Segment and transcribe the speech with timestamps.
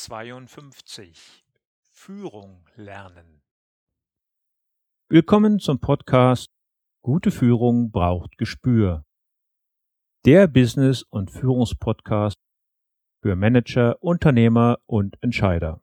[0.00, 1.44] 52
[1.90, 3.42] Führung lernen.
[5.08, 6.52] Willkommen zum Podcast
[7.02, 9.04] Gute Führung braucht Gespür.
[10.24, 12.38] Der Business- und Führungspodcast
[13.22, 15.82] für Manager, Unternehmer und Entscheider.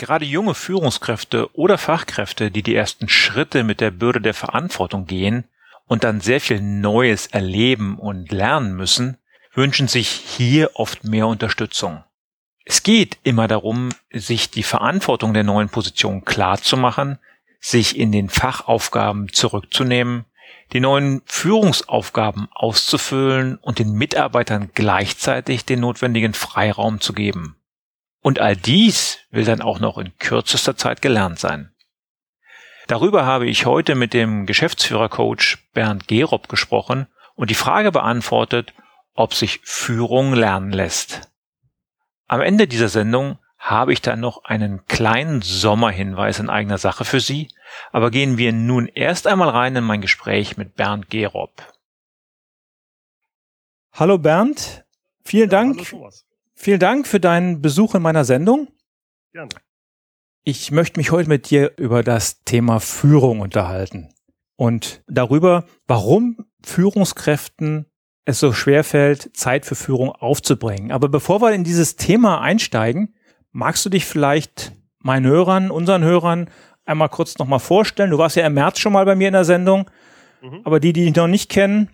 [0.00, 5.44] Gerade junge Führungskräfte oder Fachkräfte, die die ersten Schritte mit der Bürde der Verantwortung gehen
[5.86, 9.18] und dann sehr viel Neues erleben und lernen müssen,
[9.52, 12.02] wünschen sich hier oft mehr Unterstützung.
[12.64, 17.18] Es geht immer darum, sich die Verantwortung der neuen Position klar zu machen,
[17.60, 20.24] sich in den Fachaufgaben zurückzunehmen,
[20.72, 27.59] die neuen Führungsaufgaben auszufüllen und den Mitarbeitern gleichzeitig den notwendigen Freiraum zu geben.
[28.22, 31.74] Und all dies will dann auch noch in kürzester Zeit gelernt sein.
[32.86, 38.74] Darüber habe ich heute mit dem Geschäftsführercoach Bernd Gerob gesprochen und die Frage beantwortet,
[39.14, 41.30] ob sich Führung lernen lässt.
[42.26, 47.20] Am Ende dieser Sendung habe ich dann noch einen kleinen Sommerhinweis in eigener Sache für
[47.20, 47.48] Sie,
[47.92, 51.62] aber gehen wir nun erst einmal rein in mein Gespräch mit Bernd Gerob.
[53.92, 54.84] Hallo Bernd,
[55.22, 55.92] vielen ja, Dank.
[55.92, 56.10] Hallo
[56.62, 58.68] Vielen Dank für deinen Besuch in meiner Sendung.
[59.32, 59.48] Gerne.
[60.44, 64.12] Ich möchte mich heute mit dir über das Thema Führung unterhalten
[64.56, 67.86] und darüber, warum Führungskräften
[68.26, 70.92] es so schwer fällt, Zeit für Führung aufzubringen.
[70.92, 73.14] Aber bevor wir in dieses Thema einsteigen,
[73.52, 76.50] magst du dich vielleicht meinen Hörern, unseren Hörern
[76.84, 78.10] einmal kurz nochmal vorstellen?
[78.10, 79.90] Du warst ja im März schon mal bei mir in der Sendung,
[80.42, 80.60] mhm.
[80.64, 81.88] aber die, die dich noch nicht kennen.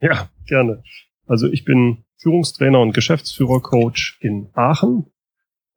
[0.00, 0.82] Ja, gerne.
[1.26, 5.06] Also ich bin Führungstrainer und Geschäftsführercoach in Aachen,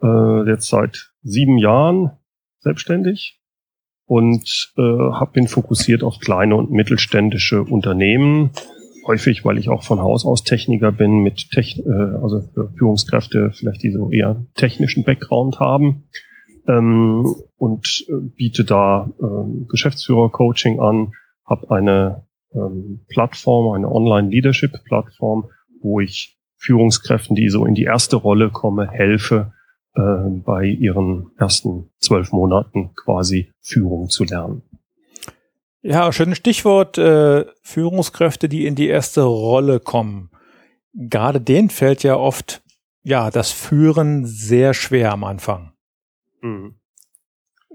[0.02, 2.12] äh, jetzt seit sieben Jahren
[2.60, 3.42] selbstständig
[4.06, 8.52] und äh, hab, bin fokussiert auf kleine und mittelständische Unternehmen.
[9.08, 12.42] Häufig, weil ich auch von Haus aus Techniker bin, mit Techn äh, also
[12.78, 16.06] Führungskräfte vielleicht die so eher technischen Background haben
[16.68, 21.14] ähm, und äh, biete da äh, Geschäftsführer-Coaching an,
[21.46, 25.50] habe eine ähm, Plattform, eine Online-Leadership-Plattform,
[25.82, 26.35] wo ich
[26.66, 29.54] Führungskräften, die so in die erste Rolle komme, helfe,
[29.96, 30.02] äh,
[30.46, 34.64] bei ihren ersten zwölf Monaten quasi Führung zu lernen.
[35.82, 40.32] Ja, schönes Stichwort, äh, Führungskräfte, die in die erste Rolle kommen.
[40.94, 42.64] Gerade denen fällt ja oft,
[43.04, 45.74] ja, das Führen sehr schwer am Anfang.
[46.42, 46.76] Mhm.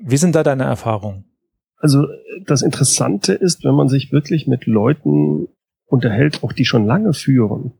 [0.03, 1.25] Wie sind da deine Erfahrungen?
[1.77, 2.07] Also
[2.47, 5.49] das Interessante ist, wenn man sich wirklich mit Leuten
[5.87, 7.73] unterhält, auch die schon lange führen,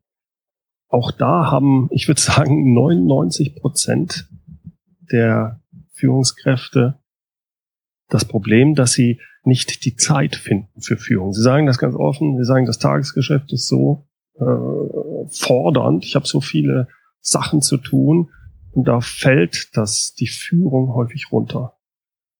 [0.91, 4.29] auch da haben, ich würde sagen, 99 Prozent
[5.11, 5.61] der
[5.93, 6.99] Führungskräfte
[8.09, 11.33] das Problem, dass sie nicht die Zeit finden für Führung.
[11.33, 16.27] Sie sagen das ganz offen, sie sagen, das Tagesgeschäft ist so äh, fordernd, ich habe
[16.27, 16.89] so viele
[17.21, 18.31] Sachen zu tun
[18.73, 21.77] und da fällt das die Führung häufig runter.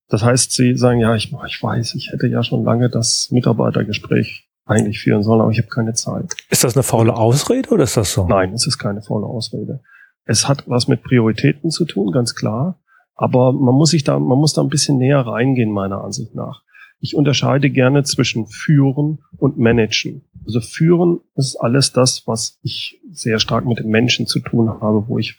[0.09, 4.50] Das heißt, sie sagen, ja, ich, ich weiß, ich hätte ja schon lange das Mitarbeitergespräch
[4.71, 6.35] eigentlich führen sollen, aber ich habe keine Zeit.
[6.49, 8.27] Ist das eine faule Ausrede oder ist das so?
[8.27, 9.81] Nein, es ist keine faule Ausrede.
[10.25, 12.79] Es hat was mit Prioritäten zu tun, ganz klar.
[13.15, 16.63] Aber man muss sich da, man muss da ein bisschen näher reingehen, meiner Ansicht nach.
[17.01, 20.23] Ich unterscheide gerne zwischen führen und managen.
[20.45, 25.09] Also führen ist alles das, was ich sehr stark mit den Menschen zu tun habe,
[25.09, 25.39] wo ich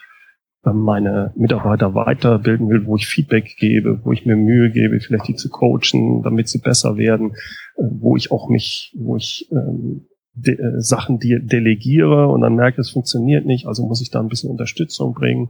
[0.63, 5.35] meine Mitarbeiter weiterbilden will, wo ich Feedback gebe, wo ich mir Mühe gebe, vielleicht die
[5.35, 7.31] zu coachen, damit sie besser werden,
[7.77, 12.55] äh, wo ich auch mich, wo ich ähm, de äh, Sachen de delegiere und dann
[12.55, 15.49] merke, es funktioniert nicht, also muss ich da ein bisschen Unterstützung bringen.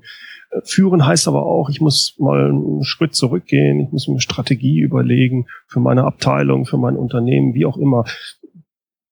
[0.52, 4.22] Äh, führen heißt aber auch, ich muss mal einen Schritt zurückgehen, ich muss mir eine
[4.22, 8.06] Strategie überlegen für meine Abteilung, für mein Unternehmen, wie auch immer.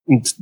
[0.06, 0.38] Und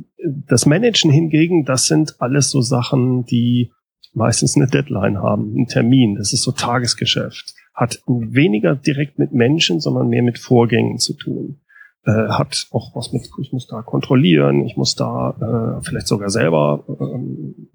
[0.46, 3.70] das Managen hingegen, das sind alles so Sachen, die
[4.18, 6.16] meistens eine Deadline haben, einen Termin.
[6.16, 7.54] Das ist so Tagesgeschäft.
[7.74, 11.60] Hat weniger direkt mit Menschen, sondern mehr mit Vorgängen zu tun.
[12.04, 16.30] äh, hat auch was mit, ich muss da kontrollieren, ich muss da äh, vielleicht sogar
[16.30, 17.70] selber äh, einen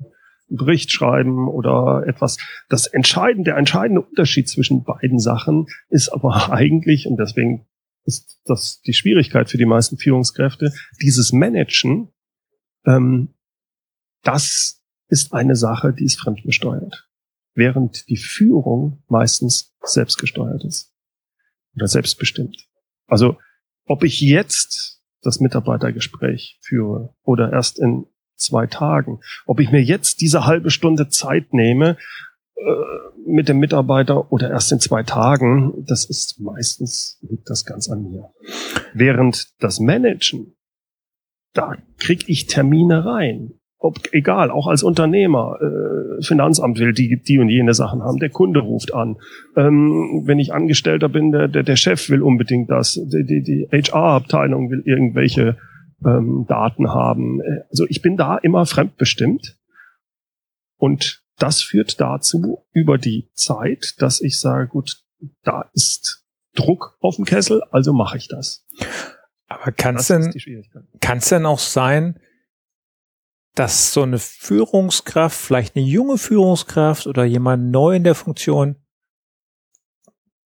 [0.50, 2.38] Bericht schreiben oder etwas.
[2.70, 7.66] Das entscheidende, der entscheidende Unterschied zwischen beiden Sachen ist aber eigentlich, und deswegen
[8.06, 12.10] ist das die Schwierigkeit für die meisten Führungskräfte, dieses Managen,
[12.86, 13.30] ähm,
[14.24, 14.83] das
[15.14, 17.08] ist eine Sache, die ist fremdgesteuert.
[17.54, 20.92] Während die Führung meistens selbstgesteuert ist.
[21.76, 22.68] Oder selbstbestimmt.
[23.06, 23.38] Also
[23.86, 30.20] ob ich jetzt das Mitarbeitergespräch führe oder erst in zwei Tagen, ob ich mir jetzt
[30.22, 31.98] diese halbe Stunde Zeit nehme
[32.56, 32.62] äh,
[33.28, 38.10] mit dem Mitarbeiter oder erst in zwei Tagen, das ist meistens liegt das ganz an
[38.10, 38.34] mir.
[38.96, 40.56] Während das Managen,
[41.54, 47.38] da krieg ich Termine rein ob, egal, auch als Unternehmer, äh, Finanzamt will die, die
[47.38, 49.18] und jene Sachen haben, der Kunde ruft an.
[49.58, 53.68] Ähm, wenn ich Angestellter bin, der, der, der Chef will unbedingt das, die, die, die
[53.70, 55.58] HR-Abteilung will irgendwelche
[56.06, 57.42] ähm, Daten haben.
[57.70, 59.58] Also ich bin da immer fremdbestimmt.
[60.78, 65.04] Und das führt dazu über die Zeit, dass ich sage, gut,
[65.44, 66.24] da ist
[66.56, 68.66] Druck auf dem Kessel, also mache ich das.
[69.48, 70.34] Aber kann es denn,
[71.02, 72.18] kann es denn auch sein,
[73.56, 78.78] dass so eine Führungskraft, vielleicht eine junge Führungskraft oder jemand neu in der Funktion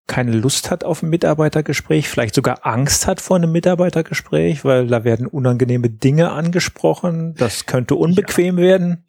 [0.08, 5.04] keine Lust hat auf ein Mitarbeitergespräch, vielleicht sogar Angst hat vor einem Mitarbeitergespräch, weil da
[5.04, 8.64] werden unangenehme Dinge angesprochen, das könnte unbequem ja.
[8.64, 9.04] werden.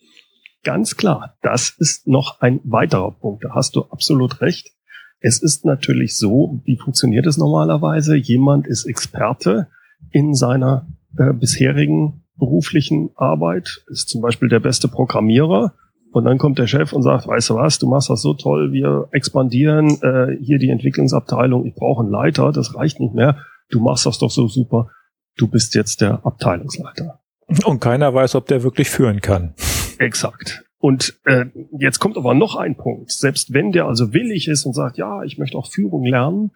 [0.65, 4.73] Ganz klar, das ist noch ein weiterer Punkt, da hast du absolut recht.
[5.21, 8.17] Es ist natürlich so, wie funktioniert es normalerweise?
[8.17, 9.69] Jemand ist Experte
[10.11, 10.87] in seiner
[11.17, 15.75] äh, bisherigen beruflichen Arbeit, ist zum Beispiel der beste Programmierer.
[16.11, 18.73] Und dann kommt der Chef und sagt, weißt du was, du machst das so toll,
[18.73, 23.81] wir expandieren äh, hier die Entwicklungsabteilung, ich brauche einen Leiter, das reicht nicht mehr, du
[23.81, 24.91] machst das doch so super,
[25.37, 27.21] du bist jetzt der Abteilungsleiter.
[27.65, 29.55] Und keiner weiß, ob der wirklich führen kann.
[29.99, 30.65] Exakt.
[30.79, 31.47] Und äh,
[31.79, 33.11] jetzt kommt aber noch ein Punkt.
[33.11, 36.53] Selbst wenn der also willig ist und sagt, ja, ich möchte auch Führung lernen,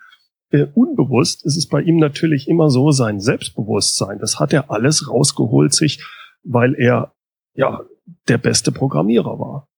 [0.52, 4.18] äh, unbewusst ist es bei ihm natürlich immer so sein Selbstbewusstsein.
[4.18, 6.04] Das hat er alles rausgeholt sich,
[6.44, 7.14] weil er
[7.54, 7.80] ja
[8.28, 9.68] der beste Programmierer war.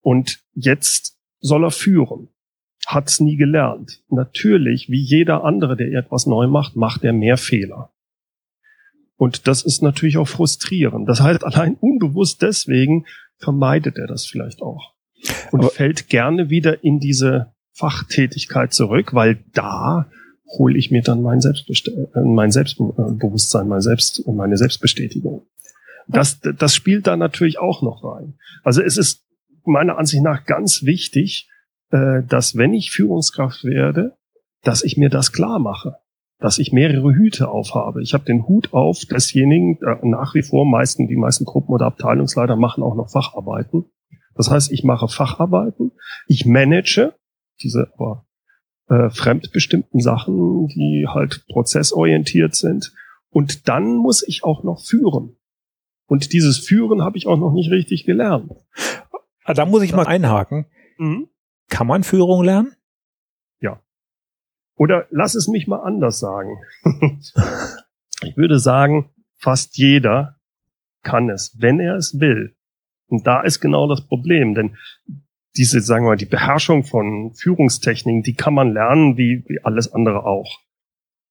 [0.00, 2.28] Und jetzt soll er führen.
[2.86, 4.02] Hat's nie gelernt.
[4.08, 7.92] Natürlich, wie jeder andere, der etwas neu macht, macht er mehr Fehler.
[9.16, 11.08] Und das ist natürlich auch frustrierend.
[11.08, 13.06] Das heißt, allein unbewusst deswegen
[13.38, 14.94] vermeidet er das vielleicht auch.
[15.50, 20.06] Und Aber fällt gerne wieder in diese Fachtätigkeit zurück, weil da
[20.58, 25.46] hole ich mir dann mein, Selbstbest äh, mein Selbstbewusstsein, mein Selbst, meine Selbstbestätigung.
[26.06, 28.34] Das, das spielt da natürlich auch noch rein.
[28.62, 29.24] Also es ist
[29.64, 31.50] meiner Ansicht nach ganz wichtig,
[31.90, 34.16] äh, dass wenn ich Führungskraft werde,
[34.62, 35.96] dass ich mir das klar mache,
[36.38, 38.02] dass ich mehrere Hüte aufhabe.
[38.02, 41.86] Ich habe den Hut auf desjenigen, äh, nach wie vor meisten, die meisten Gruppen- oder
[41.86, 43.86] Abteilungsleiter machen auch noch Facharbeiten.
[44.36, 45.92] Das heißt, ich mache Facharbeiten,
[46.26, 47.14] ich manage,
[47.62, 48.26] diese aber
[48.88, 52.92] äh, fremdbestimmten Sachen, die halt prozessorientiert sind.
[53.30, 55.36] Und dann muss ich auch noch führen.
[56.06, 58.52] Und dieses Führen habe ich auch noch nicht richtig gelernt.
[59.44, 60.66] Ah, da muss ich mal einhaken.
[60.98, 61.28] Mhm.
[61.68, 62.74] Kann man Führung lernen?
[63.60, 63.80] Ja.
[64.76, 66.56] Oder lass es mich mal anders sagen.
[68.22, 70.38] ich würde sagen, fast jeder
[71.02, 72.56] kann es, wenn er es will.
[73.06, 74.76] Und da ist genau das Problem, denn
[75.56, 79.92] diese, sagen wir mal, die Beherrschung von Führungstechniken, die kann man lernen, wie, wie alles
[79.92, 80.60] andere auch.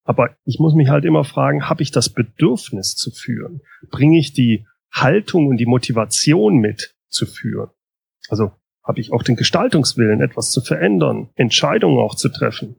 [0.06, 3.62] Aber ich muss mich halt immer fragen, habe ich das Bedürfnis zu führen?
[3.90, 7.70] Bringe ich die Haltung und die Motivation mit zu führen?
[8.30, 8.52] Also
[8.84, 12.76] habe ich auch den Gestaltungswillen, etwas zu verändern, Entscheidungen auch zu treffen?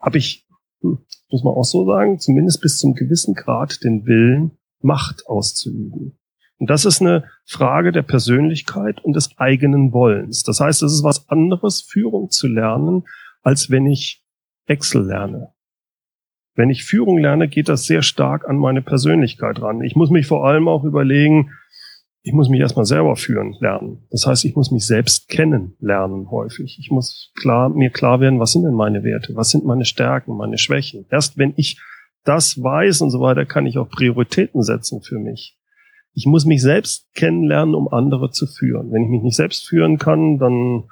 [0.00, 0.46] Habe ich,
[0.80, 0.98] hm,
[1.30, 6.17] muss man auch so sagen, zumindest bis zum gewissen Grad den Willen, Macht auszuüben?
[6.58, 10.42] Und das ist eine Frage der Persönlichkeit und des eigenen Wollens.
[10.42, 13.04] Das heißt, es ist was anderes, Führung zu lernen,
[13.42, 14.24] als wenn ich
[14.66, 15.52] Excel lerne.
[16.54, 19.82] Wenn ich Führung lerne, geht das sehr stark an meine Persönlichkeit ran.
[19.82, 21.52] Ich muss mich vor allem auch überlegen,
[22.22, 24.06] ich muss mich erstmal selber führen lernen.
[24.10, 26.76] Das heißt, ich muss mich selbst kennen lernen häufig.
[26.80, 29.36] Ich muss klar, mir klar werden, was sind denn meine Werte?
[29.36, 31.06] Was sind meine Stärken, meine Schwächen?
[31.10, 31.80] Erst wenn ich
[32.24, 35.56] das weiß und so weiter, kann ich auch Prioritäten setzen für mich
[36.18, 38.90] ich muss mich selbst kennenlernen, um andere zu führen.
[38.90, 40.88] Wenn ich mich nicht selbst führen kann, dann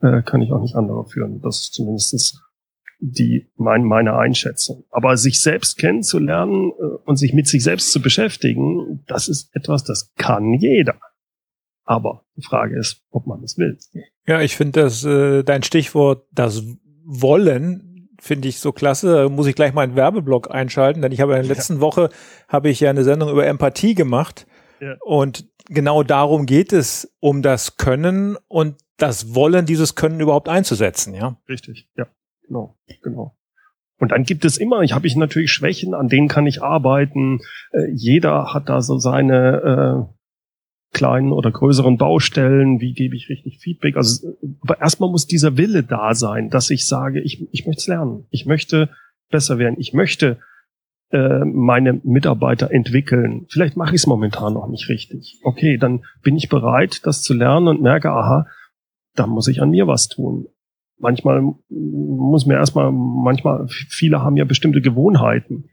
[0.00, 1.42] äh, kann ich auch nicht andere führen.
[1.42, 2.40] Das ist zumindest
[2.98, 4.84] die, mein, meine Einschätzung.
[4.90, 9.84] Aber sich selbst kennenzulernen äh, und sich mit sich selbst zu beschäftigen, das ist etwas,
[9.84, 10.98] das kann jeder.
[11.84, 13.76] Aber die Frage ist, ob man es will.
[14.26, 16.62] Ja, ich finde, dass äh, dein Stichwort, das
[17.04, 19.14] Wollen, finde ich so klasse.
[19.14, 21.80] Da muss ich gleich mal einen Werbeblock einschalten, denn ich habe in der letzten ja.
[21.80, 22.08] Woche
[22.48, 24.46] habe ich ja eine Sendung über Empathie gemacht.
[24.80, 24.96] Ja.
[25.00, 31.14] Und genau darum geht es, um das Können und das Wollen, dieses Können überhaupt einzusetzen,
[31.14, 31.36] ja.
[31.48, 32.06] Richtig, ja,
[32.46, 33.36] genau, genau.
[33.98, 37.40] Und dann gibt es immer, ich habe ich natürlich Schwächen, an denen kann ich arbeiten.
[37.72, 43.58] Äh, jeder hat da so seine äh, kleinen oder größeren Baustellen, wie gebe ich richtig
[43.58, 43.96] Feedback.
[43.96, 47.86] Also, aber erstmal muss dieser Wille da sein, dass ich sage, ich, ich möchte es
[47.86, 48.26] lernen.
[48.30, 48.88] Ich möchte
[49.30, 49.76] besser werden.
[49.78, 50.38] Ich möchte
[51.10, 53.46] äh, meine Mitarbeiter entwickeln.
[53.48, 55.40] Vielleicht mache ich es momentan noch nicht richtig.
[55.42, 58.46] Okay, dann bin ich bereit, das zu lernen und merke, aha,
[59.14, 60.46] da muss ich an mir was tun.
[60.98, 65.70] Manchmal muss mir erstmal, manchmal, viele haben ja bestimmte Gewohnheiten.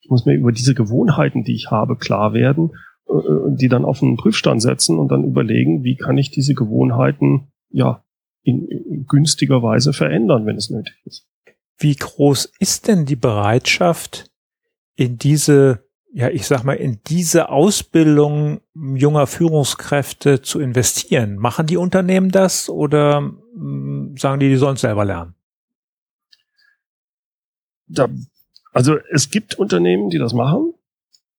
[0.00, 2.70] Ich muss mir über diese Gewohnheiten, die ich habe, klar werden
[3.10, 7.48] äh, die dann auf einen Prüfstand setzen und dann überlegen, wie kann ich diese Gewohnheiten
[7.70, 8.04] ja
[8.42, 11.26] in günstiger Weise verändern, wenn es nötig ist.
[11.76, 14.29] Wie groß ist denn die Bereitschaft,
[15.00, 21.36] in diese, ja, ich sag mal, in diese Ausbildung junger Führungskräfte zu investieren?
[21.36, 25.34] Machen die Unternehmen das oder mh, hm, sagen die, die sollen es selber lernen?
[27.86, 28.08] Da,
[28.72, 30.74] also es gibt Unternehmen, die das machen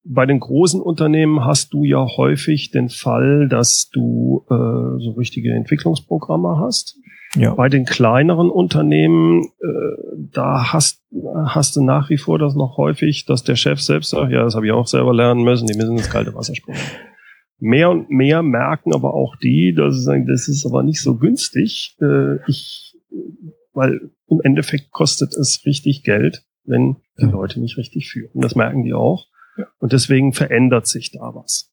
[0.04, 4.54] bei den großen Unternehmen hast du ja häufig den Fall, dass du äh,
[5.00, 6.98] so richtige Entwicklungsprogramme hast.
[7.34, 7.54] Ja.
[7.54, 11.02] Bei den kleineren Unternehmen, äh, da hast,
[11.46, 14.54] hast du nach wie vor das noch häufig, dass der Chef selbst sagt, ja, das
[14.54, 16.78] habe ich auch selber lernen müssen, die müssen ins kalte Wasser springen.
[17.58, 21.16] Mehr und mehr merken aber auch die, dass sie sagen, das ist aber nicht so
[21.16, 21.96] günstig.
[22.02, 22.98] Äh, ich,
[23.72, 28.40] weil im Endeffekt kostet es richtig Geld, wenn die Leute nicht richtig führen.
[28.40, 29.26] Das merken die auch.
[29.78, 31.71] Und deswegen verändert sich da was.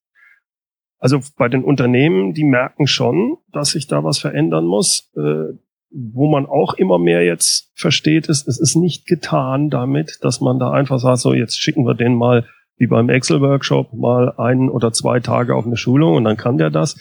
[0.99, 5.09] Also bei den Unternehmen, die merken schon, dass sich da was verändern muss.
[5.15, 5.53] Äh,
[5.91, 10.59] wo man auch immer mehr jetzt versteht, ist, es ist nicht getan damit, dass man
[10.59, 12.45] da einfach sagt, so jetzt schicken wir den mal
[12.77, 16.69] wie beim Excel-Workshop mal ein oder zwei Tage auf eine Schulung und dann kann der
[16.69, 16.95] das.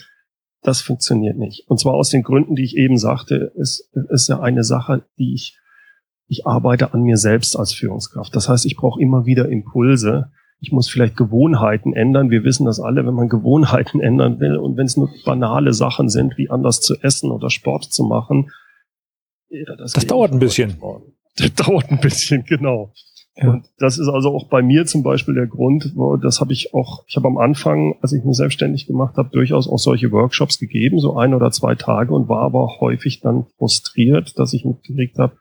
[0.61, 1.69] Das funktioniert nicht.
[1.69, 5.33] Und zwar aus den Gründen, die ich eben sagte, ist, ist ja eine Sache, die
[5.33, 5.57] ich,
[6.27, 8.35] ich arbeite an mir selbst als Führungskraft.
[8.35, 12.29] Das heißt, ich brauche immer wieder Impulse, ich muss vielleicht Gewohnheiten ändern.
[12.29, 16.09] Wir wissen das alle, wenn man Gewohnheiten ändern will und wenn es nur banale Sachen
[16.09, 18.51] sind, wie anders zu essen oder Sport zu machen.
[19.77, 20.77] Das, das dauert ein bisschen.
[21.37, 22.91] Das dauert ein bisschen, genau.
[23.37, 23.51] Ja.
[23.51, 26.73] Und das ist also auch bei mir zum Beispiel der Grund, wo das habe ich
[26.73, 30.59] auch, ich habe am Anfang, als ich mich selbstständig gemacht habe, durchaus auch solche Workshops
[30.59, 35.17] gegeben, so ein oder zwei Tage und war aber häufig dann frustriert, dass ich mitgekriegt
[35.19, 35.37] habe,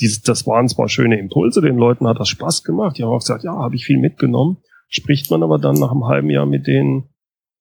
[0.00, 3.20] diese, das waren zwar schöne Impulse, den Leuten hat das Spaß gemacht, die haben auch
[3.20, 4.58] gesagt, ja, habe ich viel mitgenommen.
[4.88, 7.08] Spricht man aber dann nach einem halben Jahr mit denen,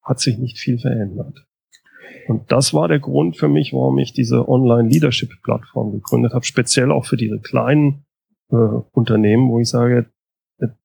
[0.03, 1.47] hat sich nicht viel verändert.
[2.27, 7.05] Und das war der Grund für mich, warum ich diese Online-Leadership-Plattform gegründet habe, speziell auch
[7.05, 8.05] für diese kleinen
[8.51, 8.55] äh,
[8.91, 10.07] Unternehmen, wo ich sage,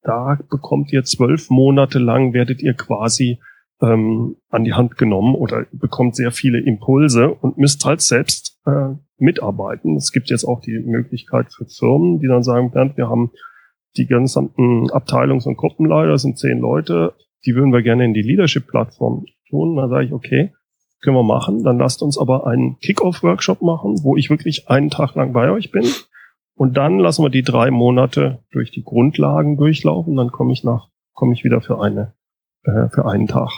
[0.02, 3.40] da bekommt ihr zwölf Monate lang, werdet ihr quasi
[3.82, 8.94] ähm, an die Hand genommen oder bekommt sehr viele Impulse und müsst halt selbst äh,
[9.18, 9.96] mitarbeiten.
[9.96, 13.30] Es gibt jetzt auch die Möglichkeit für Firmen, die dann sagen, Bernd, wir haben
[13.96, 18.22] die gesamten Abteilungs- und Gruppenleiter, das sind zehn Leute, die würden wir gerne in die
[18.22, 19.76] Leadership-Plattform tun.
[19.76, 20.52] Dann sage ich, okay,
[21.02, 21.64] können wir machen.
[21.64, 25.70] Dann lasst uns aber einen Kick-Off-Workshop machen, wo ich wirklich einen Tag lang bei euch
[25.70, 25.84] bin.
[26.54, 30.14] Und dann lassen wir die drei Monate durch die Grundlagen durchlaufen.
[30.16, 32.14] Dann komme ich nach, komme ich wieder für eine,
[32.64, 33.50] äh, für einen Tag.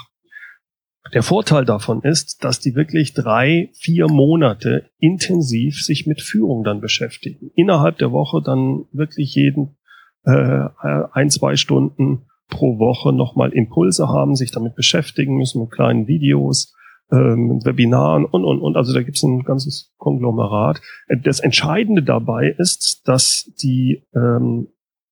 [1.11, 6.79] Der Vorteil davon ist, dass die wirklich drei, vier Monate intensiv sich mit Führung dann
[6.79, 7.51] beschäftigen.
[7.55, 9.75] Innerhalb der Woche dann wirklich jeden
[10.23, 10.67] äh,
[11.11, 16.73] ein, zwei Stunden pro Woche nochmal Impulse haben, sich damit beschäftigen müssen mit kleinen Videos,
[17.11, 18.77] ähm, Webinaren und, und, und.
[18.77, 20.81] Also da gibt es ein ganzes Konglomerat.
[21.23, 24.67] Das Entscheidende dabei ist, dass die ähm,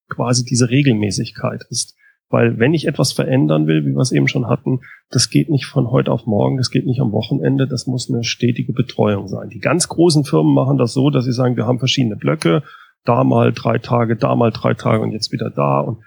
[0.09, 1.95] quasi diese Regelmäßigkeit ist.
[2.31, 5.65] Weil wenn ich etwas verändern will, wie wir es eben schon hatten, das geht nicht
[5.65, 9.49] von heute auf morgen, das geht nicht am Wochenende, das muss eine stetige Betreuung sein.
[9.49, 12.63] Die ganz großen Firmen machen das so, dass sie sagen, wir haben verschiedene Blöcke,
[13.03, 15.81] da mal drei Tage, da mal drei Tage und jetzt wieder da.
[15.81, 15.99] Und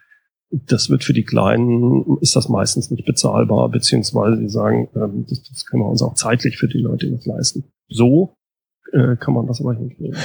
[0.51, 5.43] das wird für die Kleinen, ist das meistens nicht bezahlbar, beziehungsweise sie sagen, ähm, das,
[5.43, 7.65] das können wir uns auch zeitlich für die Leute nicht leisten.
[7.89, 8.37] So
[8.93, 10.17] äh, kann man das aber hinkriegen.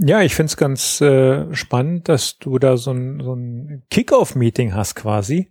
[0.00, 4.74] Ja, ich finde es ganz äh, spannend, dass du da so ein, so ein Kick-Off-Meeting
[4.74, 5.50] hast quasi,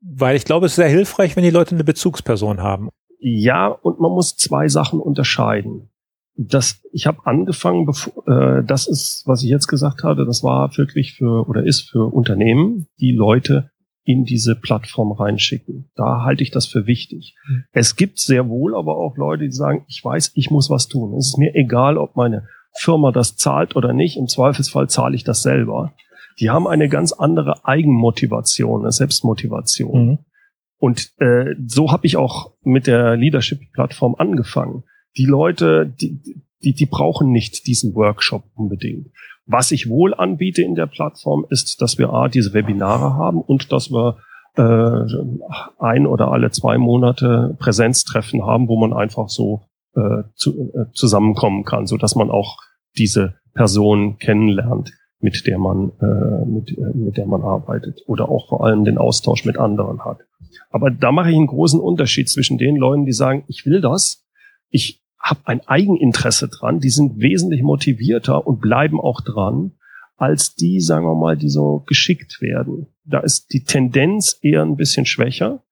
[0.00, 2.88] weil ich glaube, es ist sehr hilfreich, wenn die Leute eine Bezugsperson haben.
[3.18, 5.90] Ja, und man muss zwei Sachen unterscheiden.
[6.36, 10.76] Das, ich habe angefangen, bevor, äh, das ist, was ich jetzt gesagt habe, das war
[10.76, 13.70] wirklich für oder ist für Unternehmen, die Leute
[14.04, 15.90] in diese Plattform reinschicken.
[15.94, 17.34] Da halte ich das für wichtig.
[17.48, 17.64] Mhm.
[17.72, 21.16] Es gibt sehr wohl aber auch Leute, die sagen, ich weiß, ich muss was tun.
[21.16, 24.16] Es ist mir egal, ob meine Firma das zahlt oder nicht.
[24.16, 25.92] Im Zweifelsfall zahle ich das selber.
[26.40, 30.06] Die haben eine ganz andere Eigenmotivation, eine Selbstmotivation.
[30.06, 30.18] Mhm.
[30.78, 34.82] Und äh, so habe ich auch mit der Leadership-Plattform angefangen.
[35.16, 36.20] Die Leute, die,
[36.62, 39.08] die, die brauchen nicht diesen Workshop unbedingt.
[39.46, 43.72] Was ich wohl anbiete in der Plattform ist, dass wir A, diese Webinare haben und
[43.72, 44.18] dass wir
[44.56, 45.06] äh,
[45.78, 49.62] ein oder alle zwei Monate Präsenztreffen haben, wo man einfach so
[49.96, 52.58] äh, zu, äh, zusammenkommen kann, so dass man auch
[52.96, 58.48] diese Person kennenlernt, mit der man äh, mit, äh, mit der man arbeitet oder auch
[58.48, 60.18] vor allem den Austausch mit anderen hat.
[60.70, 64.24] Aber da mache ich einen großen Unterschied zwischen den Leuten, die sagen, ich will das,
[64.70, 69.72] ich habe ein Eigeninteresse dran, die sind wesentlich motivierter und bleiben auch dran,
[70.16, 72.88] als die, sagen wir mal, die so geschickt werden.
[73.04, 75.62] Da ist die Tendenz eher ein bisschen schwächer.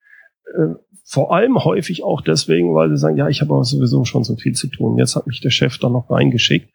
[1.12, 4.34] Vor allem häufig auch deswegen, weil sie sagen, ja, ich habe aber sowieso schon so
[4.36, 4.96] viel zu tun.
[4.96, 6.72] Jetzt hat mich der Chef da noch reingeschickt.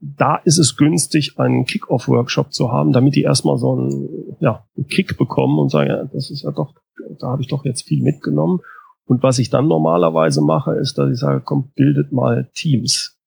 [0.00, 4.88] Da ist es günstig, einen Kick-Off-Workshop zu haben, damit die erstmal so einen, ja, einen
[4.88, 6.74] Kick bekommen und sagen, ja, das ist ja doch,
[7.20, 8.58] da habe ich doch jetzt viel mitgenommen.
[9.06, 13.20] Und was ich dann normalerweise mache, ist, dass ich sage, komm, bildet mal Teams,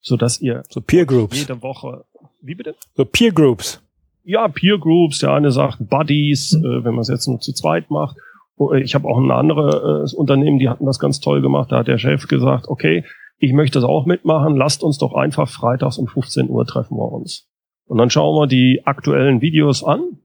[0.00, 2.04] so dass ihr so Peer Groups jede Woche,
[2.40, 2.74] wie bitte?
[2.96, 3.80] So Peer Groups.
[4.24, 5.20] Ja, Peer Groups.
[5.20, 6.64] Der eine sagt Buddies, mhm.
[6.64, 8.16] äh, wenn man es jetzt nur zu zweit macht.
[8.58, 11.72] Oh, ich habe auch ein anderes äh, Unternehmen, die hatten das ganz toll gemacht.
[11.72, 13.04] Da hat der Chef gesagt, okay,
[13.38, 14.56] ich möchte das auch mitmachen.
[14.56, 17.48] Lasst uns doch einfach freitags um 15 Uhr treffen wir uns.
[17.86, 20.18] Und dann schauen wir die aktuellen Videos an,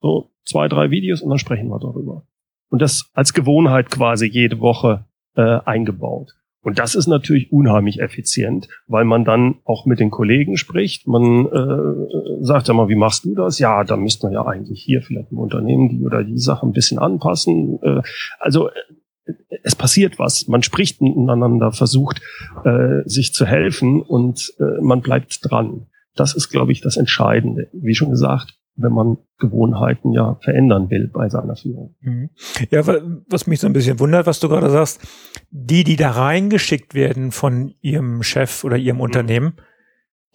[0.00, 2.22] so zwei, drei Videos, und dann sprechen wir darüber
[2.70, 5.04] und das als Gewohnheit quasi jede Woche
[5.36, 6.34] äh, eingebaut.
[6.62, 11.06] Und das ist natürlich unheimlich effizient, weil man dann auch mit den Kollegen spricht.
[11.06, 13.58] Man äh, sagt ja mal, wie machst du das?
[13.58, 16.72] Ja, da müsste man ja eigentlich hier vielleicht im Unternehmen die oder die Sache ein
[16.72, 17.78] bisschen anpassen.
[17.82, 18.02] Äh,
[18.40, 20.48] also äh, es passiert was.
[20.48, 22.20] Man spricht miteinander, versucht
[22.64, 25.86] äh, sich zu helfen und äh, man bleibt dran.
[26.16, 27.68] Das ist, glaube ich, das Entscheidende.
[27.72, 31.94] Wie schon gesagt, wenn man Gewohnheiten ja verändern will bei seiner Führung.
[32.00, 32.30] Mhm.
[32.70, 32.86] Ja,
[33.28, 35.06] was mich so ein bisschen wundert, was du gerade sagst,
[35.50, 39.02] die, die da reingeschickt werden von ihrem Chef oder ihrem mhm.
[39.02, 39.52] Unternehmen,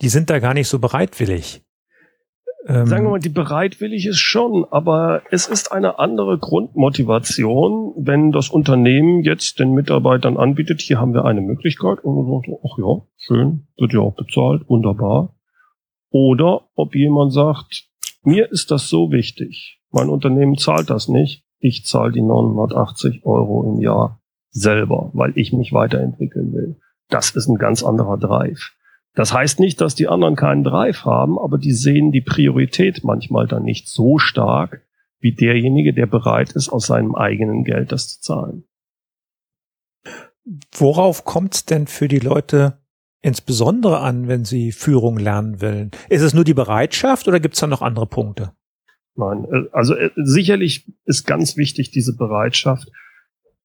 [0.02, 1.64] die sind da gar nicht so bereitwillig.
[2.66, 8.32] Ähm, Sagen wir mal, die bereitwillig ist schon, aber es ist eine andere Grundmotivation, wenn
[8.32, 12.78] das Unternehmen jetzt den Mitarbeitern anbietet, hier haben wir eine Möglichkeit und man sagt, ach
[12.78, 15.36] ja, schön, wird ja auch bezahlt, wunderbar.
[16.10, 17.90] Oder ob jemand sagt,
[18.24, 19.80] mir ist das so wichtig.
[19.92, 21.44] Mein Unternehmen zahlt das nicht.
[21.60, 26.80] Ich zahle die 980 Euro im Jahr selber, weil ich mich weiterentwickeln will.
[27.10, 28.72] Das ist ein ganz anderer Drive.
[29.14, 33.48] Das heißt nicht, dass die anderen keinen Drive haben, aber die sehen die Priorität manchmal
[33.48, 34.82] dann nicht so stark
[35.20, 38.64] wie derjenige, der bereit ist, aus seinem eigenen Geld das zu zahlen.
[40.72, 42.83] Worauf kommt es denn für die Leute
[43.24, 45.92] insbesondere an, wenn sie Führung lernen wollen?
[46.10, 48.52] Ist es nur die Bereitschaft oder gibt es da noch andere Punkte?
[49.16, 52.92] Nein, äh, also äh, sicherlich ist ganz wichtig diese Bereitschaft,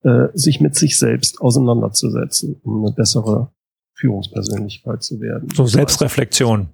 [0.03, 3.51] äh, sich mit sich selbst auseinanderzusetzen, um eine bessere
[3.95, 5.49] Führungspersönlichkeit zu werden.
[5.55, 6.69] So Selbstreflexion.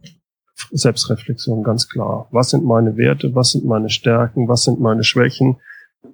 [0.70, 2.28] Selbstreflexion, ganz klar.
[2.30, 3.34] Was sind meine Werte?
[3.34, 4.46] Was sind meine Stärken?
[4.46, 5.56] Was sind meine Schwächen?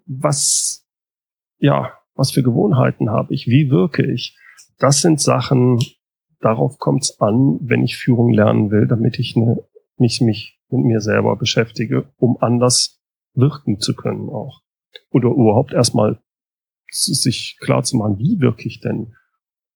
[0.07, 0.87] Was,
[1.59, 3.49] ja, was für Gewohnheiten habe ich?
[3.49, 4.39] Wie wirke ich?
[4.79, 5.81] Das sind Sachen,
[6.41, 9.63] darauf kommt es an, wenn ich Führung lernen will, damit ich ne,
[9.97, 13.01] nicht mich mit mir selber beschäftige, um anders
[13.35, 14.63] wirken zu können auch.
[15.11, 16.21] Oder überhaupt erstmal
[16.91, 19.15] sich klar zu machen, wie wirke ich denn?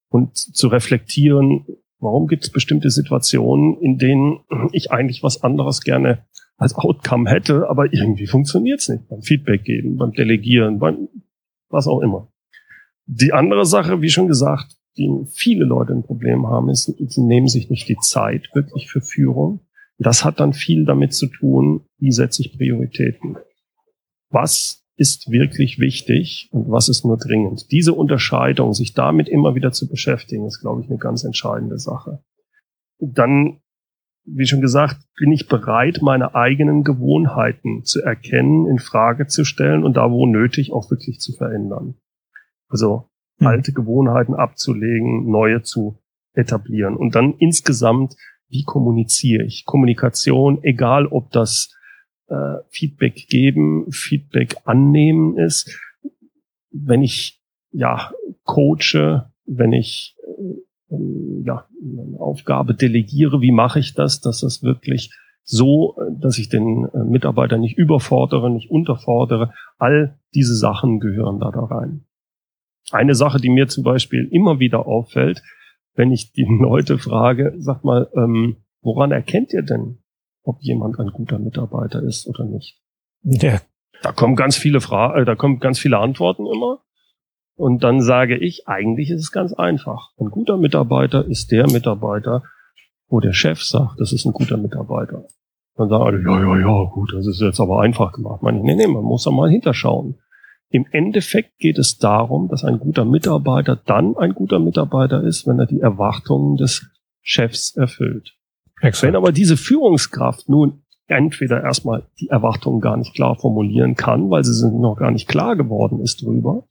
[0.08, 1.66] Und zu reflektieren,
[1.98, 4.40] warum gibt es bestimmte Situationen, in denen
[4.72, 6.24] ich eigentlich was anderes gerne
[6.56, 9.08] als Outcome hätte, aber irgendwie funktioniert es nicht.
[9.08, 11.08] Beim Feedback geben, beim Delegieren, beim
[11.68, 12.28] was auch immer.
[13.06, 17.48] Die andere Sache, wie schon gesagt, die viele Leute ein Problem haben, ist, sie nehmen
[17.48, 19.60] sich nicht die Zeit wirklich für Führung.
[19.98, 23.36] Das hat dann viel damit zu tun, wie setze ich Prioritäten.
[24.30, 27.70] Was ist wirklich wichtig und was ist nur dringend?
[27.72, 32.22] Diese Unterscheidung, sich damit immer wieder zu beschäftigen, ist, glaube ich, eine ganz entscheidende Sache.
[32.98, 33.60] Dann,
[34.24, 39.84] wie schon gesagt, bin ich bereit, meine eigenen Gewohnheiten zu erkennen, in Frage zu stellen
[39.84, 41.96] und da, wo nötig, auch wirklich zu verändern.
[42.68, 43.46] Also mhm.
[43.46, 45.98] alte Gewohnheiten abzulegen, neue zu
[46.34, 46.96] etablieren.
[46.96, 48.16] Und dann insgesamt,
[48.48, 49.64] wie kommuniziere ich?
[49.64, 51.74] Kommunikation, egal ob das
[52.28, 55.78] äh, Feedback geben, Feedback annehmen ist.
[56.70, 58.12] Wenn ich ja
[58.44, 60.96] coache, wenn ich äh,
[61.44, 66.88] ja, eine Aufgabe delegiere, wie mache ich das, dass das wirklich so, dass ich den
[66.94, 69.52] äh, Mitarbeiter nicht überfordere, nicht unterfordere.
[69.78, 72.06] All diese Sachen gehören da, da rein.
[72.90, 75.42] Eine Sache, die mir zum Beispiel immer wieder auffällt,
[75.94, 79.98] wenn ich die Leute frage, sag mal, ähm, woran erkennt ihr denn,
[80.42, 82.78] ob jemand ein guter Mitarbeiter ist oder nicht?
[83.22, 83.60] Ja.
[84.02, 86.80] Da kommen ganz viele Fragen, äh, da kommen ganz viele Antworten immer.
[87.56, 90.10] Und dann sage ich, eigentlich ist es ganz einfach.
[90.18, 92.42] Ein guter Mitarbeiter ist der Mitarbeiter,
[93.08, 95.24] wo der Chef sagt, das ist ein guter Mitarbeiter.
[95.76, 98.42] Dann sagen alle, ja, ja, ja, gut, das ist jetzt aber einfach gemacht.
[98.42, 100.18] Man, nee, nee, man muss da mal hinterschauen.
[100.70, 105.58] Im Endeffekt geht es darum, dass ein guter Mitarbeiter dann ein guter Mitarbeiter ist, wenn
[105.58, 106.86] er die Erwartungen des
[107.22, 108.36] Chefs erfüllt.
[108.80, 109.04] Exakt.
[109.04, 114.44] Wenn aber diese Führungskraft nun entweder erstmal die Erwartungen gar nicht klar formulieren kann, weil
[114.44, 116.66] sie sind noch gar nicht klar geworden ist drüber,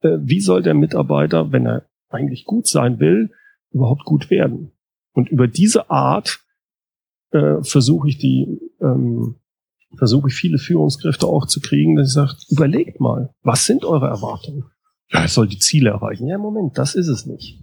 [0.00, 3.30] äh, wie soll der Mitarbeiter, wenn er eigentlich gut sein will,
[3.70, 4.72] überhaupt gut werden?
[5.12, 6.40] Und über diese Art
[7.32, 9.36] äh, versuche ich die, ähm,
[9.96, 14.08] versuche ich viele Führungskräfte auch zu kriegen, dass ich sage, überlegt mal, was sind eure
[14.08, 14.64] Erwartungen?
[15.10, 16.26] Ja, er soll die Ziele erreichen.
[16.26, 17.60] Ja, Moment, das ist es nicht.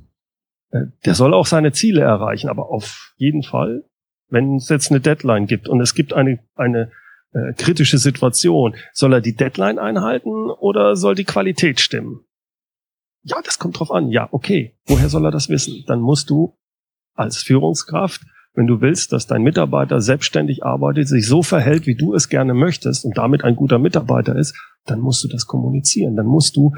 [0.72, 3.84] Äh, der soll auch seine Ziele erreichen, aber auf jeden Fall,
[4.30, 6.92] wenn es jetzt eine Deadline gibt und es gibt eine, eine
[7.34, 12.26] äh, kritische Situation, soll er die Deadline einhalten oder soll die Qualität stimmen?
[13.24, 14.10] Ja, das kommt drauf an.
[14.10, 14.78] Ja, okay.
[14.86, 15.84] Woher soll er das wissen?
[15.88, 16.58] Dann musst du
[17.16, 18.22] als Führungskraft,
[18.54, 22.54] wenn du willst, dass dein Mitarbeiter selbstständig arbeitet, sich so verhält, wie du es gerne
[22.54, 26.16] möchtest und damit ein guter Mitarbeiter ist, dann musst du das kommunizieren.
[26.16, 26.74] Dann musst du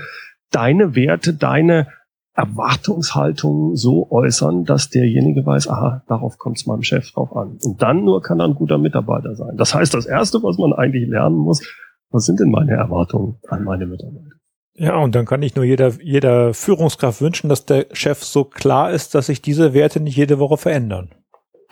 [0.51, 1.88] deine Werte, deine
[2.33, 7.57] Erwartungshaltung so äußern, dass derjenige weiß, aha, darauf kommt es meinem Chef drauf an.
[7.63, 9.55] Und dann nur kann er ein guter Mitarbeiter sein.
[9.57, 11.61] Das heißt, das Erste, was man eigentlich lernen muss,
[12.09, 14.35] was sind denn meine Erwartungen an meine Mitarbeiter?
[14.77, 18.91] Ja, und dann kann ich nur jeder, jeder Führungskraft wünschen, dass der Chef so klar
[18.91, 21.11] ist, dass sich diese Werte nicht jede Woche verändern.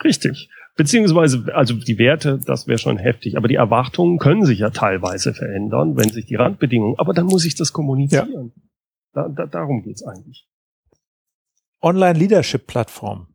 [0.02, 0.48] Richtig.
[0.76, 5.32] Beziehungsweise, also die Werte, das wäre schon heftig, aber die Erwartungen können sich ja teilweise
[5.32, 8.52] verändern, wenn sich die Randbedingungen, aber dann muss ich das kommunizieren.
[8.54, 8.62] Ja.
[9.12, 10.48] Da, da, darum geht's eigentlich.
[11.80, 13.28] Online-Leadership-Plattform.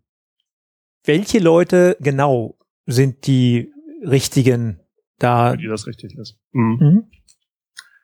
[1.05, 4.81] Welche Leute genau sind die richtigen
[5.17, 5.51] da?
[5.51, 6.37] Für die das richtig ist.
[6.51, 6.77] Mhm.
[6.81, 7.11] Mhm.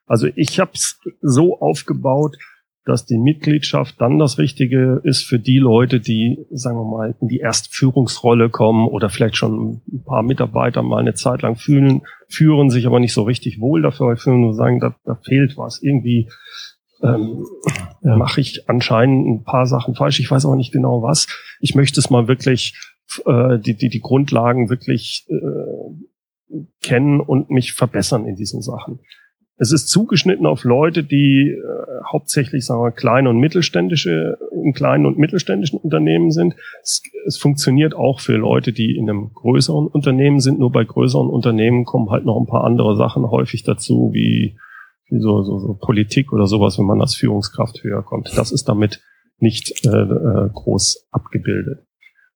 [0.06, 2.38] Also ich habe es so aufgebaut,
[2.86, 7.28] dass die Mitgliedschaft dann das Richtige ist für die Leute, die, sagen wir mal, in
[7.28, 12.70] die Erstführungsrolle kommen oder vielleicht schon ein paar Mitarbeiter mal eine Zeit lang fühlen, führen
[12.70, 15.82] sich aber nicht so richtig wohl dafür, fühlen nur sagen, da, da fehlt was.
[15.82, 16.30] Irgendwie
[17.02, 17.46] ähm,
[18.02, 18.16] ja.
[18.16, 20.20] mache ich anscheinend ein paar Sachen falsch.
[20.20, 21.28] Ich weiß auch nicht genau was.
[21.60, 22.76] Ich möchte es mal wirklich,
[23.26, 29.00] äh, die, die, die Grundlagen wirklich äh, kennen und mich verbessern in diesen Sachen.
[29.58, 35.06] Es ist zugeschnitten auf Leute, die äh, hauptsächlich sagen wir, kleine und mittelständische in kleinen
[35.06, 36.56] und mittelständischen Unternehmen sind.
[36.82, 40.60] Es, es, funktioniert auch für Leute, die in einem größeren Unternehmen sind.
[40.60, 44.58] Nur bei größeren Unternehmen kommen halt noch ein paar andere Sachen häufig dazu, wie,
[45.10, 48.38] wie so, so, so Politik oder sowas, wenn man als Führungskraft höher kommt.
[48.38, 49.02] Das ist damit
[49.40, 51.85] nicht äh, äh, groß abgebildet.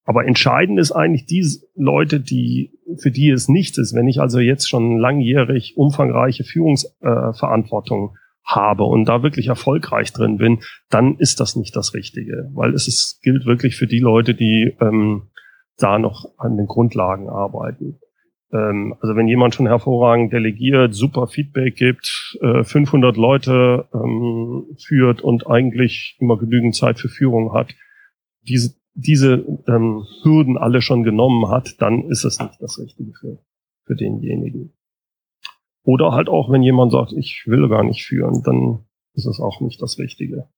[0.10, 1.45] Aber entscheidend ist eigentlich die
[1.76, 3.93] Leute, die, für die es nichts ist.
[3.93, 10.38] Wenn ich also jetzt schon langjährig umfangreiche Führungsverantwortung äh, habe und da wirklich erfolgreich drin
[10.38, 12.50] bin, dann ist das nicht das Richtige.
[12.56, 15.28] Weil es ist, gilt wirklich für die Leute, die ähm,
[15.78, 18.00] da noch an den Grundlagen arbeiten.
[18.52, 25.22] Ähm, also wenn jemand schon hervorragend delegiert, super Feedback gibt, äh, 500 Leute ähm, führt
[25.22, 27.76] und eigentlich immer genügend Zeit für Führung hat,
[28.48, 33.40] diese, diese ähm, Hürden alle schon genommen hat, dann ist es nicht das Richtige für,
[33.86, 34.74] für denjenigen.
[35.84, 39.62] Oder halt auch, wenn jemand sagt, ich will gar nicht führen, dann ist es auch
[39.62, 40.50] nicht das Richtige.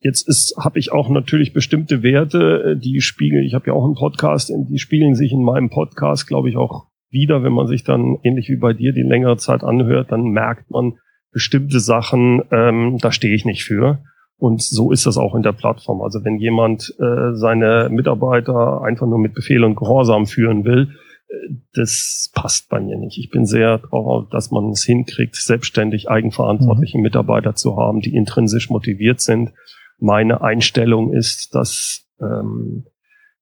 [0.00, 3.84] Jetzt ist, habe ich auch natürlich bestimmte Werte, äh, die spiegeln, ich habe ja auch
[3.84, 7.84] einen Podcast, die spiegeln sich in meinem Podcast, glaube ich, auch wieder, wenn man sich
[7.84, 10.98] dann ähnlich wie bei dir die längere Zeit anhört, dann merkt man
[11.32, 14.04] bestimmte Sachen, ähm, da stehe ich nicht für.
[14.36, 16.02] Und so ist das auch in der Plattform.
[16.02, 20.90] Also wenn jemand äh, seine Mitarbeiter einfach nur mit Befehl und Gehorsam führen will,
[21.28, 23.18] äh, das passt bei mir nicht.
[23.18, 27.04] Ich bin sehr traurig, dass man es hinkriegt, selbstständig eigenverantwortliche mhm.
[27.04, 29.52] Mitarbeiter zu haben, die intrinsisch motiviert sind.
[29.98, 32.86] Meine Einstellung ist, dass ähm,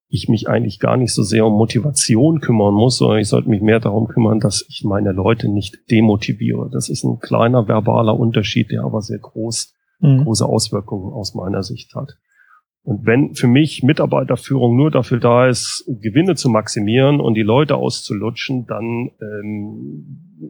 [0.09, 3.63] ich mich eigentlich gar nicht so sehr um Motivation kümmern muss, sondern ich sollte mich
[3.63, 6.69] mehr darum kümmern, dass ich meine Leute nicht demotiviere.
[6.71, 10.25] Das ist ein kleiner verbaler Unterschied, der aber sehr groß mhm.
[10.25, 12.19] große Auswirkungen aus meiner Sicht hat.
[12.85, 17.77] Und wenn für mich Mitarbeiterführung nur dafür da ist, Gewinne zu maximieren und die Leute
[17.77, 20.41] auszulutschen, dann ähm,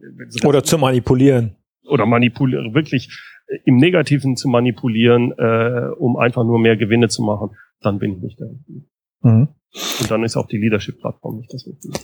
[0.44, 3.10] oder zu manipulieren oder manipulieren wirklich
[3.48, 7.50] äh, im Negativen zu manipulieren, äh, um einfach nur mehr Gewinne zu machen,
[7.82, 8.48] dann bin ich nicht der.
[9.20, 9.48] Mhm.
[10.00, 11.98] Und dann ist auch die Leadership-Plattform nicht das Richtige.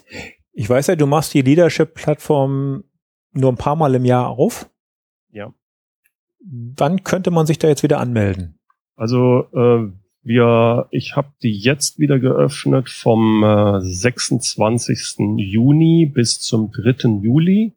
[0.52, 2.84] Ich weiß ja, du machst die Leadership-Plattform
[3.32, 4.70] nur ein paar Mal im Jahr auf.
[6.40, 8.58] Wann könnte man sich da jetzt wieder anmelden?
[8.96, 9.90] Also äh,
[10.22, 15.16] Wir, ich habe die jetzt wieder geöffnet vom äh, 26.
[15.36, 17.20] Juni bis zum 3.
[17.22, 17.76] Juli.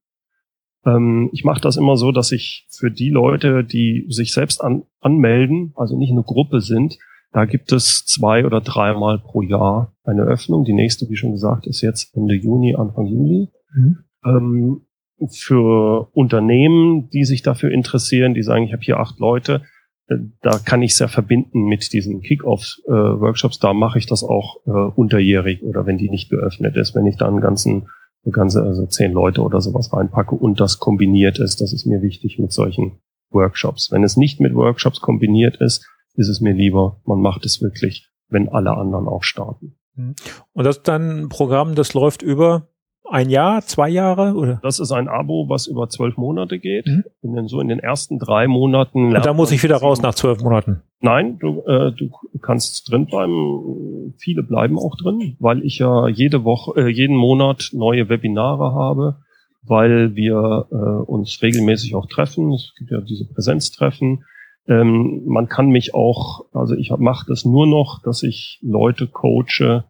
[0.85, 4.83] Ähm, ich mache das immer so, dass ich für die Leute, die sich selbst an,
[4.99, 6.97] anmelden, also nicht eine Gruppe sind,
[7.31, 10.65] da gibt es zwei oder dreimal pro Jahr eine Öffnung.
[10.65, 13.47] Die nächste, wie schon gesagt, ist jetzt Ende Juni, Anfang Juli.
[13.73, 13.97] Mhm.
[14.25, 14.81] Ähm,
[15.29, 19.63] für Unternehmen, die sich dafür interessieren, die sagen, ich habe hier acht Leute,
[20.07, 23.59] äh, da kann ich es ja verbinden mit diesen Kick-Off-Workshops.
[23.59, 27.17] da mache ich das auch äh, unterjährig oder wenn die nicht geöffnet ist, wenn ich
[27.17, 27.89] da einen ganzen,
[28.23, 32.01] eine ganze, also zehn Leute oder sowas reinpacke und das kombiniert ist, das ist mir
[32.01, 32.99] wichtig mit solchen
[33.31, 33.91] Workshops.
[33.91, 38.09] Wenn es nicht mit Workshops kombiniert ist, ist es mir lieber, man macht es wirklich,
[38.27, 39.75] wenn alle anderen auch starten.
[39.95, 40.15] Mhm.
[40.53, 42.67] Und das ist dann ein Programm, das läuft über
[43.11, 44.59] ein Jahr, zwei Jahre oder?
[44.63, 46.87] Das ist ein Abo, was über zwölf Monate geht.
[46.87, 47.03] Mhm.
[47.21, 49.15] In den, so in den ersten drei Monaten.
[49.15, 50.81] Und da muss ich wieder raus nach zwölf Monaten.
[51.01, 52.09] Nein, du, äh, du
[52.41, 54.13] kannst drin bleiben.
[54.17, 59.17] Viele bleiben auch drin, weil ich ja jede Woche, äh, jeden Monat neue Webinare habe,
[59.63, 62.53] weil wir äh, uns regelmäßig auch treffen.
[62.53, 64.23] Es gibt ja diese Präsenztreffen.
[64.67, 69.85] Ähm, man kann mich auch, also ich mache das nur noch, dass ich Leute coache,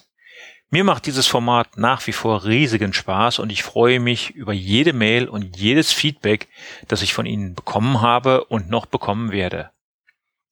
[0.73, 4.91] Mir macht dieses Format nach wie vor riesigen Spaß und ich freue mich über jede
[4.91, 6.47] Mail und jedes Feedback,
[6.87, 9.69] das ich von Ihnen bekommen habe und noch bekommen werde.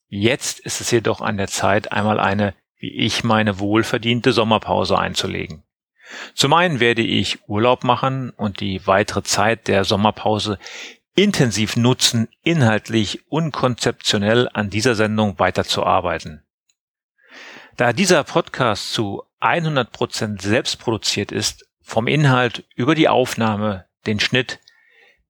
[0.10, 5.64] Jetzt ist es jedoch an der Zeit, einmal eine, wie ich meine, wohlverdiente Sommerpause einzulegen.
[6.36, 10.60] Zum einen werde ich Urlaub machen und die weitere Zeit der Sommerpause
[11.16, 16.44] intensiv nutzen, inhaltlich und konzeptionell an dieser Sendung weiterzuarbeiten.
[17.76, 24.60] Da dieser Podcast zu 100% selbst produziert ist, vom Inhalt über die Aufnahme, den Schnitt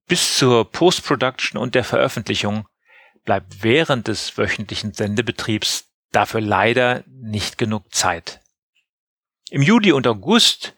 [0.07, 2.67] bis zur Post-Production und der Veröffentlichung
[3.23, 8.41] bleibt während des wöchentlichen Sendebetriebs dafür leider nicht genug Zeit.
[9.49, 10.75] Im Juli und August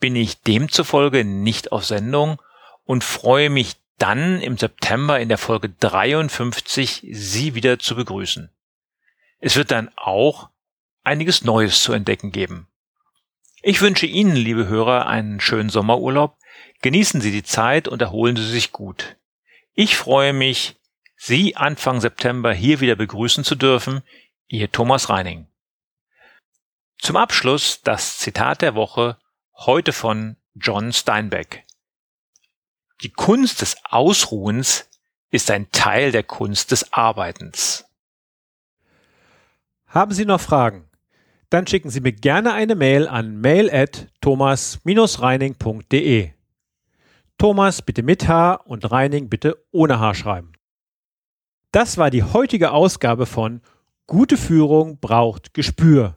[0.00, 2.40] bin ich demzufolge nicht auf Sendung
[2.84, 8.50] und freue mich dann im September in der Folge 53 Sie wieder zu begrüßen.
[9.38, 10.48] Es wird dann auch
[11.04, 12.68] einiges Neues zu entdecken geben.
[13.62, 16.36] Ich wünsche Ihnen, liebe Hörer, einen schönen Sommerurlaub.
[16.80, 19.16] Genießen Sie die Zeit und erholen Sie sich gut.
[19.74, 20.76] Ich freue mich,
[21.16, 24.02] Sie Anfang September hier wieder begrüßen zu dürfen.
[24.48, 25.46] Ihr Thomas Reining.
[26.98, 29.16] Zum Abschluss das Zitat der Woche
[29.54, 31.64] heute von John Steinbeck.
[33.02, 34.88] Die Kunst des Ausruhens
[35.30, 37.84] ist ein Teil der Kunst des Arbeitens.
[39.86, 40.88] Haben Sie noch Fragen?
[41.52, 46.30] Dann schicken Sie mir gerne eine Mail an mail at thomas-reining.de.
[47.36, 50.52] Thomas bitte mit H und Reining bitte ohne H schreiben.
[51.70, 53.60] Das war die heutige Ausgabe von
[54.06, 56.16] Gute Führung braucht Gespür.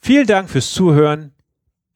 [0.00, 1.32] Vielen Dank fürs Zuhören.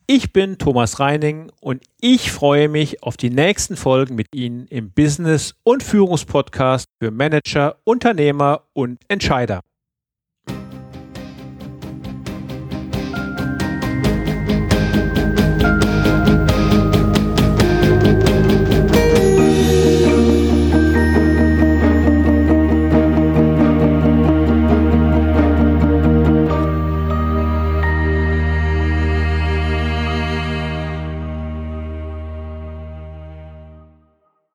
[0.06, 4.90] Ich bin Thomas Reining und ich freue mich auf die nächsten Folgen mit Ihnen im
[4.90, 9.60] Business- und Führungspodcast für Manager, Unternehmer und Entscheider.